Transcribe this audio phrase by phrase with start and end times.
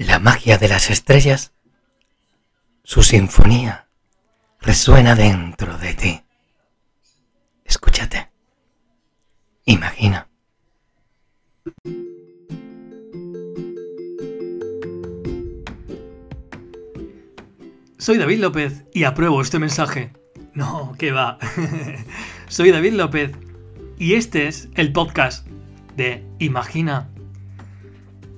[0.00, 1.52] La magia de las estrellas,
[2.84, 3.86] su sinfonía,
[4.58, 6.22] resuena dentro de ti.
[7.66, 8.30] Escúchate.
[9.66, 10.26] Imagina.
[17.98, 20.14] Soy David López y apruebo este mensaje.
[20.54, 21.38] No, que va.
[22.48, 23.32] Soy David López
[23.98, 25.46] y este es el podcast
[25.98, 27.10] de Imagina.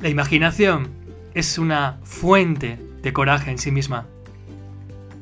[0.00, 1.05] La imaginación
[1.36, 4.06] es una fuente de coraje en sí misma.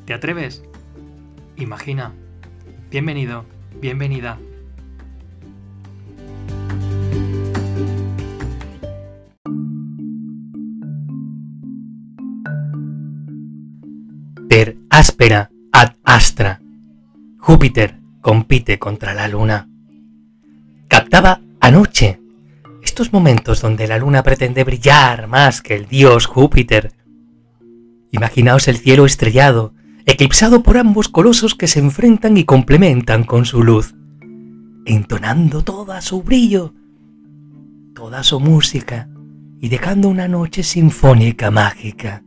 [0.05, 0.63] ¿Te atreves?
[1.57, 2.13] Imagina.
[2.89, 3.45] Bienvenido,
[3.81, 4.39] bienvenida.
[14.49, 16.61] Per áspera ad astra.
[17.39, 19.69] Júpiter compite contra la luna.
[20.87, 22.21] Captaba anoche
[22.95, 26.93] estos momentos donde la luna pretende brillar más que el dios Júpiter.
[28.13, 29.75] Imaginaos el cielo estrellado,
[30.07, 33.97] eclipsado por ambos colosos que se enfrentan y complementan con su luz,
[34.87, 36.73] entonando toda su brillo,
[37.97, 39.09] toda su música
[39.61, 42.23] y dejando una noche sinfónica mágica.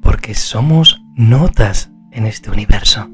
[0.00, 3.10] Porque somos notas en este universo.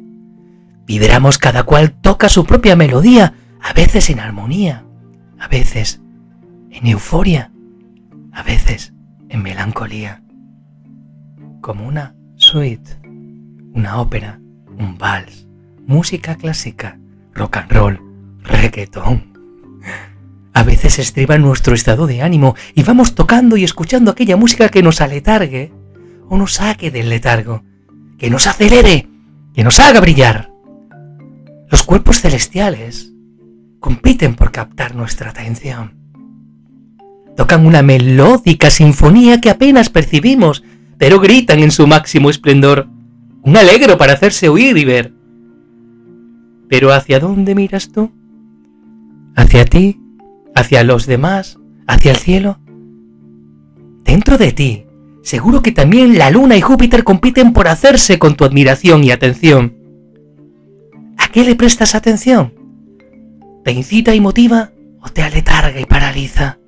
[0.87, 4.85] Vibramos cada cual toca su propia melodía, a veces en armonía,
[5.45, 6.01] a veces
[6.71, 7.53] en euforia,
[8.33, 8.95] a veces
[9.29, 10.23] en melancolía.
[11.61, 12.99] Como una suite,
[13.75, 14.41] una ópera,
[14.79, 15.47] un vals,
[15.87, 16.99] música clásica,
[17.35, 18.01] rock and roll,
[18.43, 19.35] reggaeton.
[20.55, 24.83] A veces estriba nuestro estado de ánimo y vamos tocando y escuchando aquella música que
[24.83, 25.75] nos aletargue
[26.31, 27.65] o nos saque del letargo,
[28.17, 29.11] que nos acelere,
[29.53, 30.51] que nos haga brillar.
[31.69, 33.14] Los cuerpos celestiales
[33.85, 35.93] compiten por captar nuestra atención.
[37.37, 40.65] Tocan una melódica sinfonía que apenas percibimos,
[40.97, 42.89] pero gritan en su máximo esplendor.
[43.43, 45.13] Un alegro para hacerse oír y ver.
[46.67, 48.11] Pero ¿hacia dónde miras tú?
[49.37, 50.01] ¿Hacia ti?
[50.55, 51.59] ¿Hacia los demás?
[51.87, 52.61] ¿Hacia el cielo?
[54.03, 54.87] Dentro de ti,
[55.23, 59.77] seguro que también la Luna y Júpiter compiten por hacerse con tu admiración y atención.
[61.19, 62.64] ¿A qué le prestas atención?
[63.65, 66.59] ¿Te incita y motiva o te aletarga y paraliza?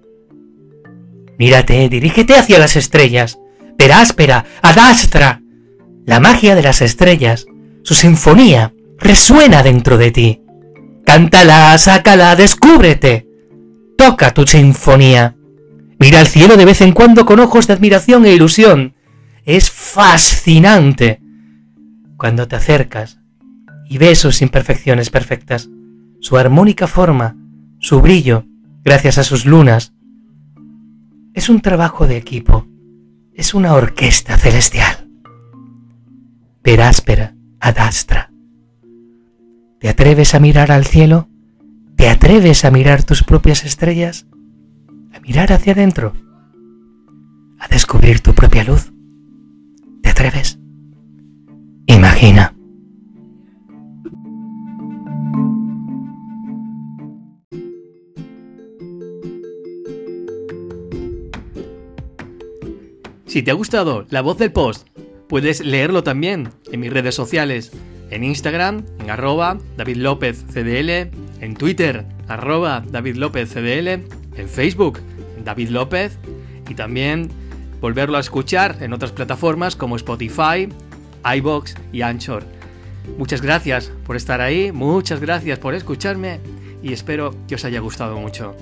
[1.39, 3.39] Mírate, dirígete hacia las estrellas,
[3.77, 5.43] peráspera, adastra.
[6.07, 7.47] La magia de las estrellas,
[7.83, 10.43] su sinfonía, resuena dentro de ti.
[11.05, 13.29] Cántala, sácala, descúbrete.
[13.99, 15.37] Toca tu sinfonía.
[15.99, 18.95] Mira al cielo de vez en cuando con ojos de admiración e ilusión.
[19.45, 21.21] Es fascinante
[22.17, 23.19] cuando te acercas
[23.89, 25.69] y ves sus imperfecciones perfectas,
[26.21, 27.37] su armónica forma,
[27.79, 28.45] su brillo,
[28.85, 29.93] gracias a sus lunas.
[31.35, 32.67] Es un trabajo de equipo,
[33.35, 35.09] es una orquesta celestial.
[36.63, 38.31] Peráspera ad astra.
[39.79, 41.29] ¿Te atreves a mirar al cielo?
[41.97, 44.27] ¿Te atreves a mirar tus propias estrellas?
[45.15, 46.13] ¿A mirar hacia adentro?
[47.59, 48.93] ¿A descubrir tu propia luz?
[50.03, 50.59] ¿Te atreves?
[51.87, 52.56] Imagina.
[63.37, 64.89] Si te ha gustado la voz del post,
[65.29, 67.71] puedes leerlo también en mis redes sociales,
[68.09, 75.01] en Instagram, en arroba David López en Twitter, arroba David en Facebook,
[75.45, 76.19] David López,
[76.67, 77.29] y también
[77.83, 80.71] volverlo a escuchar en otras plataformas como Spotify,
[81.37, 82.43] iBox y Anchor.
[83.19, 86.41] Muchas gracias por estar ahí, muchas gracias por escucharme
[86.83, 88.57] y espero que os haya gustado mucho.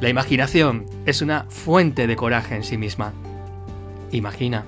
[0.00, 3.12] La imaginación es una fuente de coraje en sí misma.
[4.12, 4.64] Imagina